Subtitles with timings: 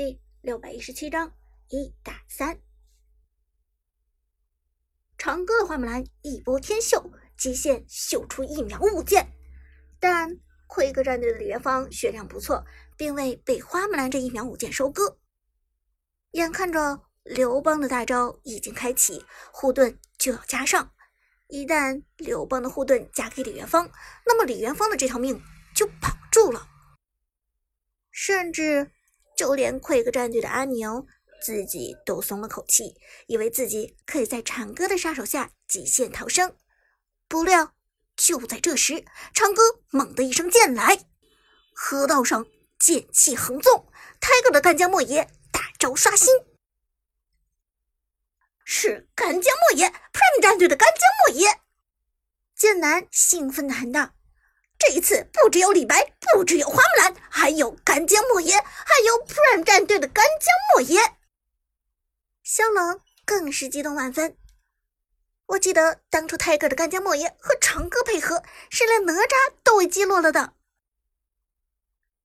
[0.00, 1.30] 第六百一十七章
[1.68, 2.58] 一打三。
[5.18, 9.30] 长歌的花木兰一波天秀，极限秀出一秒舞剑，
[9.98, 12.64] 但奎哥战队的李元芳血量不错，
[12.96, 15.18] 并未被花木兰这一秒舞剑收割。
[16.30, 20.94] 眼看着刘邦的大招已经开启，护盾就要加上，
[21.48, 23.92] 一旦刘邦的护盾加给李元芳，
[24.24, 25.42] 那么李元芳的这条命
[25.74, 26.66] 就保住了。
[28.10, 28.92] 甚至，
[29.40, 31.06] 就连奎克战队的阿牛。
[31.42, 32.94] 自己都松了口气，
[33.26, 36.54] 以为自己可以在长歌的杀手下极限逃生。
[37.26, 37.74] 不料，
[38.14, 39.02] 就在这时，
[39.32, 41.06] 长歌猛的一声剑来，
[41.72, 42.46] 河道上
[42.78, 46.28] 剑气横纵，泰戈的干将莫邪大招刷新，
[48.62, 51.62] 是干将莫邪，Prime 战队的干将莫邪。
[52.54, 54.12] 剑南兴奋的喊道
[54.80, 61.16] ：“这一次不只有李白，不只有花木兰，还有干将莫邪，还有 Prime 战队的干将莫邪。”
[62.42, 64.36] 萧冷更是激动万分。
[65.48, 70.54] 我记得当初泰戈的干将莫邪和长歌配合，是连哪吒都被击落了的。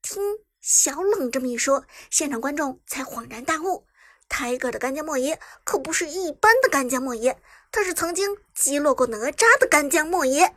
[0.00, 0.22] 听
[0.60, 3.86] 小冷这么一说，现场观众才恍然大悟：
[4.28, 7.36] 泰戈的干将莫邪可不是一般的干将莫邪，
[7.72, 10.54] 他是曾经击落过哪吒的干将莫邪。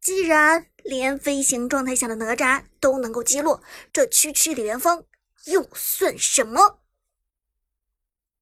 [0.00, 5.04] 既然连飞行状态下的哪吒都能够击落，这区区李元芳
[5.46, 6.80] 又算什么？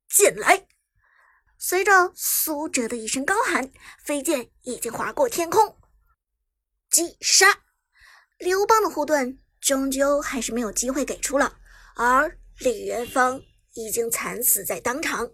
[0.09, 0.67] 剑来！
[1.59, 3.73] 随着苏哲的一声高喊，
[4.05, 5.79] 飞剑已经划过天空，
[6.91, 7.62] 击杀！
[8.39, 11.59] 刘邦的护盾终究还是没有机会给出了，
[11.97, 13.43] 而李元芳
[13.75, 15.33] 已经惨死在当场，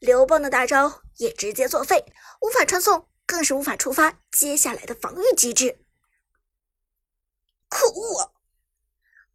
[0.00, 2.04] 刘邦的大招也直接作废，
[2.40, 5.80] 无法传送，更是无法触发接下来的防御机制。
[7.68, 8.32] 可恶！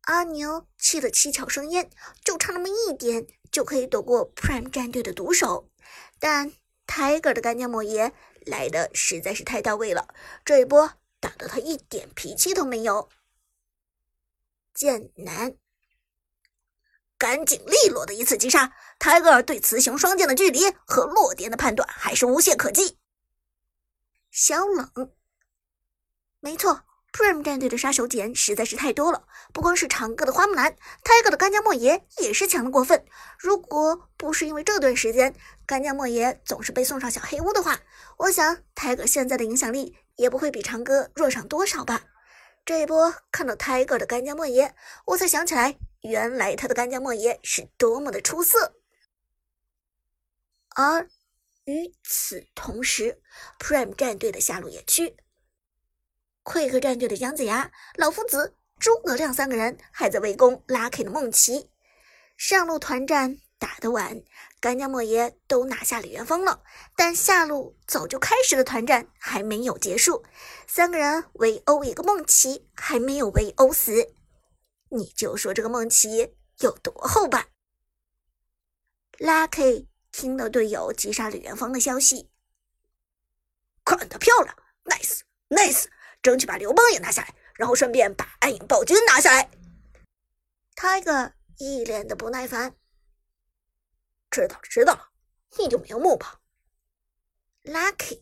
[0.04, 1.90] 阿牛气得七窍生烟，
[2.24, 3.28] 就差那么一点。
[3.52, 5.72] 就可以躲过 Prime 战队的毒手，
[6.20, 6.54] 但
[6.86, 8.14] Tiger 的干将莫邪
[8.46, 10.08] 来的实在是太到位了，
[10.46, 13.10] 这一波打得他一点脾气都没有。
[14.72, 15.58] 剑南，
[17.18, 22.99] 干净利落的一次击杀，Tiger 对雌雄双剑的距离和落点的判断还是无懈可击。
[24.32, 25.12] 小冷，
[26.40, 26.84] 没错。
[27.12, 33.04] Prime 战队的杀手锏实在是太多了，不光是长歌的花木兰，Tiger 的干将莫邪也是强的过分。
[33.40, 35.36] 如果不是因为这段时间
[35.66, 37.80] 干将莫邪总是被送上小黑屋的话，
[38.18, 42.04] 我想 Tiger 现在的影响力也不会比长歌弱上多少吧。
[42.64, 44.76] 这一波看到 Tiger 的干将莫邪，
[45.08, 48.76] 我才想起来，原来他的干将莫邪是多么的出色。
[50.76, 51.10] 而
[51.70, 53.22] 与此同时
[53.60, 55.16] ，Prime 战队的下路野区。
[56.44, 61.70] 溃客战队的姜子牙、老夫子、诸葛亮三个人还在围攻 Lucky 的梦奇。
[62.36, 64.24] 上路团战打得晚，
[64.60, 66.64] 干将莫邪都拿下李元芳了，
[66.96, 70.26] 但下路早就开始的团战还没有结束，
[70.66, 74.12] 三个人围殴一个梦奇还没有围殴死。
[74.90, 77.50] 你就说这个梦奇有多厚吧
[79.20, 79.89] ？，Lucky
[80.20, 82.30] 听到队友击杀李元芳的消息，
[83.86, 84.54] 看得漂亮
[84.84, 85.86] ，nice，nice。
[86.22, 89.50] 争取把刘邦也拿下来，然后顺便把暗影暴君拿下来。
[90.76, 92.76] Tiger 一脸的不耐烦。
[94.30, 95.10] 知道了，知道了，
[95.58, 96.42] 你就瞑目吧。
[97.64, 98.22] Lucky，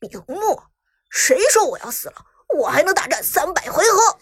[0.00, 0.64] 瞑目？
[1.08, 2.26] 谁说我要死了？
[2.58, 4.20] 我还能大战三百回合。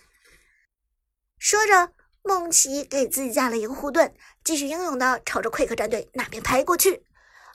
[1.39, 7.05] 说着，梦琪给自己架了一个护盾，继续英勇的朝着奎克战队那边拍过去。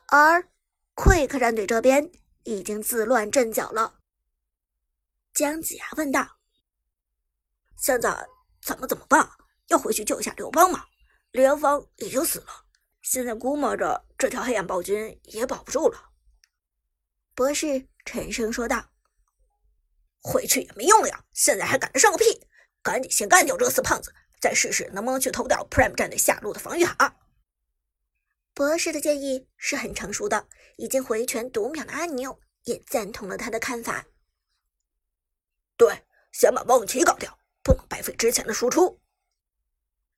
[0.08, 0.50] 而
[0.94, 2.12] 奎克战队这边
[2.44, 4.00] 已经自乱阵脚了。
[5.34, 6.38] 姜子牙问道
[7.78, 8.28] ：“现在
[8.62, 9.30] 咱们怎么办？
[9.68, 10.86] 要回去救一下刘邦吗？
[11.32, 12.48] 李元芳已经死了，
[13.02, 16.10] 现在估摸着这条黑暗暴君也保不住了。”
[17.36, 18.90] 博士沉声说道
[20.22, 22.48] ：“回去也没用了呀，现在还赶得上个屁！
[22.82, 27.16] 赶紧先干掉这个死胖子，再试试能不能去偷掉 Prime 战队下路的防御塔。”
[28.54, 30.48] 博士的建议是很成熟的，
[30.78, 34.06] 已经回拳读秒的阿牛也赞同了他的看法。
[35.76, 39.00] 对，先把梦奇搞掉，不能白费之前的输出。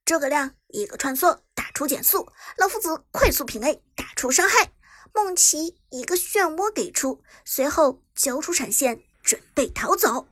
[0.06, 4.72] 诸葛亮一个穿梭打出减速，老夫子快速平 A 打出伤害，
[5.13, 10.30] 梦奇一个漩涡给出，随后交出闪现准备逃走。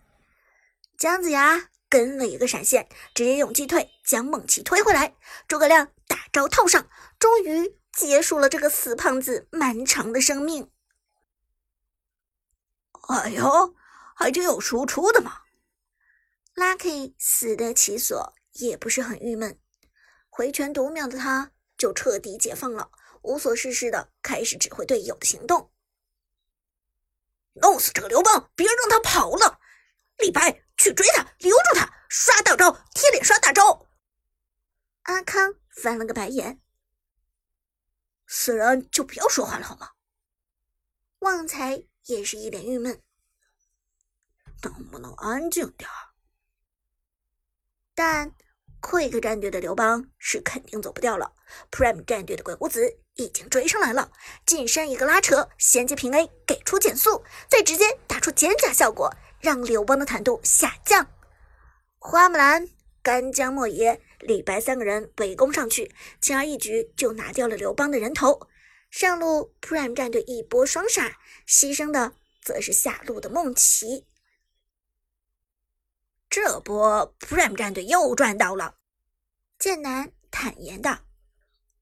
[0.97, 5.15] 姜子牙跟了一个闪现，直接用击退将梦奇推回来。
[5.47, 6.89] 诸葛亮大招套上，
[7.19, 10.71] 终于结束了这个死胖子漫长的生命。
[13.09, 13.75] 哎呦！
[14.19, 15.41] 还真有输出的嘛
[16.55, 19.59] ！Lucky 死得其所，也不是很郁闷。
[20.27, 22.89] 回拳读秒的他就彻底解放了，
[23.21, 25.71] 无所事事的开始指挥队友的行动。
[27.61, 29.59] 弄死这个刘邦，别让他跑了！
[30.17, 33.87] 李白去追他，留住他，刷大招，贴脸刷大招。
[35.03, 36.59] 阿康翻了个白眼，
[38.25, 39.91] 死人就不要说话了好吗？
[41.19, 43.01] 旺财也是一脸郁闷，
[44.63, 46.13] 能不能安静点儿？
[47.95, 48.35] 但
[48.79, 51.33] Quick 战队的刘邦是肯定走不掉了
[51.71, 54.11] ，Prime 战队的鬼谷子已经追上来了，
[54.45, 61.07] 近身一个拉扯，衔接平 A 给出减速，再直接打出减甲效果，让刘邦的坦度下降。
[61.99, 62.69] 花木兰、
[63.01, 68.47] 干将莫邪、李白三个人围攻上去，轻而易举就拿掉了刘邦的人头。
[68.89, 71.17] 上路 Prime 战队一波双杀，
[71.47, 74.05] 牺牲的则是下路的梦琪。
[76.29, 78.75] 这波 Prime 战队又赚到了，
[79.59, 80.99] 剑南坦言道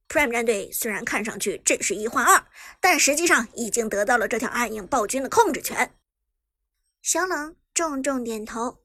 [0.08, 2.48] ：“Prime 战队虽然看上去只是一换二，
[2.80, 5.96] 但实际上已经得到了这条暗影暴君的控制权。”
[7.06, 8.84] 小冷重重点头：“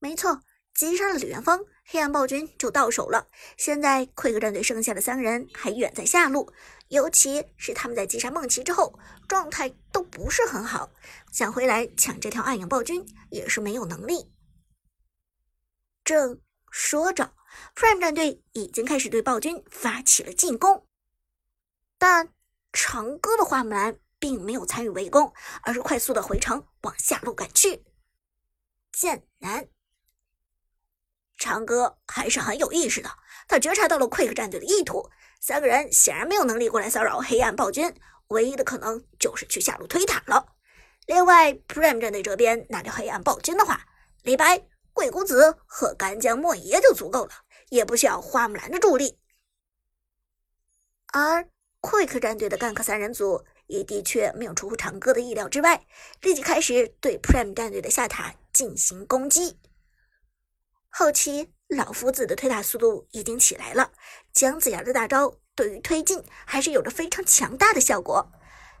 [0.00, 0.40] 没错，
[0.72, 3.28] 击杀了李元芳，黑暗暴君就到手了。
[3.58, 6.50] 现在 Quick 战队剩下的三个人还远在下路，
[6.88, 8.98] 尤其是他们在击杀梦琪之后，
[9.28, 10.90] 状态都不是很好，
[11.30, 14.32] 想回来抢这条暗影暴君也是没有能力。”
[16.02, 16.40] 正
[16.70, 17.34] 说着
[17.74, 20.86] ，Prime 战队已经开始对暴君发起了进攻，
[21.98, 22.32] 但
[22.72, 25.32] 长歌的花木兰并没有参与围攻，
[25.62, 27.84] 而是快速的回城往下路赶去。
[28.92, 29.68] 剑南，
[31.36, 33.10] 长歌还是很有意识的，
[33.48, 37.92] 他觉察到了 Quick 战队的意图，三个人显然没有能力过来骚扰黑暗暴君，
[38.28, 40.54] 唯一的可能就是去下路推塔了。
[41.06, 43.86] 另外，Prime 战队这边拿掉黑暗暴君的话，
[44.22, 44.66] 李白。
[44.92, 47.32] 鬼谷子和干将莫邪就足够了，
[47.70, 49.18] 也不需要花木兰的助力。
[51.12, 51.48] 而
[51.80, 55.86] Quick 战队的干克三人组也的确没有出乎长歌的意料之外，
[56.20, 59.58] 立即开始对 Prime 战队的下塔进行攻击。
[60.88, 63.92] 后期老夫子的推塔速度已经起来了，
[64.32, 68.32] 姜子牙的大招对于推进还是有着非常强大的效果。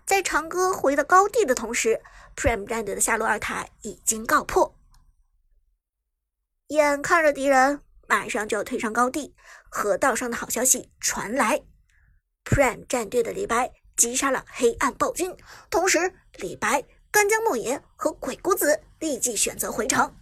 [0.04, 2.02] 在长歌回到高地的同时
[2.34, 4.76] ，Prime 战队的下路二塔已经告破。
[6.66, 9.36] 眼看着敌人马上就要推上高地，
[9.70, 11.62] 河道上的好消息传来
[12.44, 15.36] ：Prime 战队的李白击杀了黑暗暴君。
[15.68, 20.16] 同时，李白、干将莫邪和鬼谷子立即选择回城。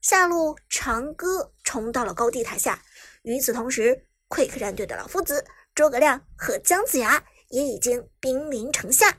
[0.00, 2.82] 下路长歌冲到了高地塔下。
[3.22, 9.18] 与此同时，Quick 战队的老夫子、诸葛亮和姜子牙也已经兵临城下。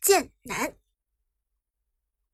[0.00, 0.74] 剑南。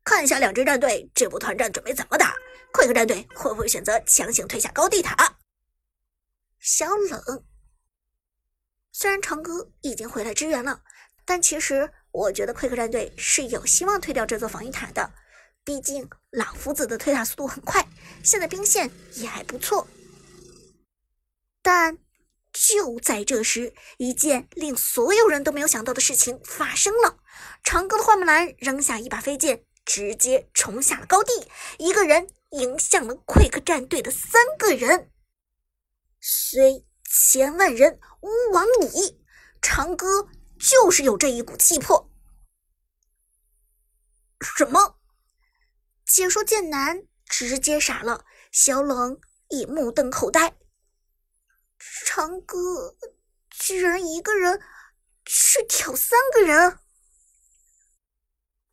[0.03, 2.35] 看一下两支战队这波团战准备怎么打
[2.73, 5.39] ？Quick 战队会不会选择强行推下高地塔？
[6.61, 7.45] 小冷，
[8.97, 10.81] 虽然长歌已经回来支援了，
[11.25, 15.13] 但其实我觉得 Quick 战队是有希望推掉这座防御塔的。
[15.65, 17.85] 毕竟老夫子的推塔速度很快，
[18.23, 19.89] 现在兵线也还不错。
[21.61, 21.99] 但
[22.53, 27.19] 就在这时，一件令所有人都没有想到的事情发生了：
[27.65, 29.65] 长歌的花木兰扔下一把飞剑。
[29.85, 35.11] 直接冲下了高地，一个人迎向了 Quick 战队的三个人。
[36.23, 39.23] 虽千万人吾往矣，
[39.63, 40.29] 长歌
[40.59, 42.11] 就是有这一股气魄。
[44.41, 44.99] 什么？
[46.05, 50.57] 解说剑南直接傻了，小冷也目瞪口呆。
[51.79, 52.97] 长歌
[53.49, 54.61] 居然一个人
[55.25, 56.81] 去挑三个人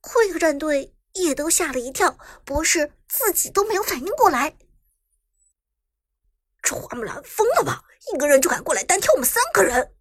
[0.02, 0.96] ，Quick 战队。
[1.14, 4.58] 也都吓了一跳，博士自己都没有反应过来。
[6.80, 7.84] 花木兰疯了吧？
[8.14, 9.94] 一个人就敢过来单挑我们三个人？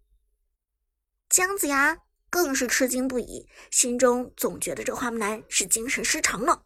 [1.29, 1.99] 姜子牙
[2.29, 6.65] 更是吃惊不已，心中总觉得这花木兰是精神失常了。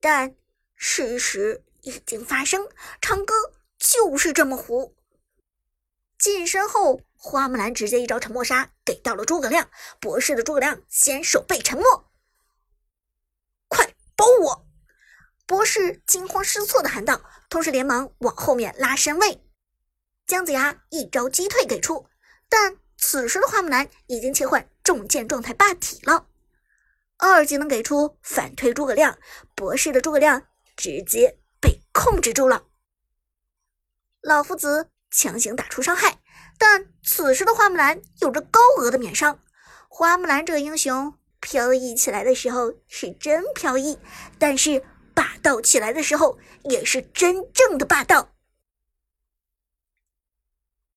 [0.00, 0.36] 但
[0.76, 2.68] 事实已经发生，
[3.00, 3.34] 长歌
[3.78, 4.96] 就是这么胡。
[6.18, 9.70] 近身后，花木兰直接一招沉默杀给到了诸葛亮。
[10.00, 12.10] 博士的诸葛亮先手被沉默。
[14.16, 14.66] 保我！
[15.54, 19.40] 博士惊慌失措的喊道，同时连忙往后面拉身位。
[20.26, 22.08] 姜子牙一招击退给出，
[22.48, 26.26] 但此时的花木兰已经切换重剑状态霸体了。
[27.18, 29.16] 二技能给出反推诸葛亮，
[29.54, 30.42] 博士的诸葛亮
[30.76, 32.64] 直接被控制住了。
[34.22, 36.18] 老夫子强行打出伤害，
[36.58, 39.38] 但此时的花木兰有着高额的免伤。
[39.88, 41.16] 花木兰这个英雄。
[41.40, 43.98] 飘逸起来的时候是真飘逸，
[44.38, 44.82] 但是
[45.14, 48.33] 霸道起来的时候，也是真正的霸道。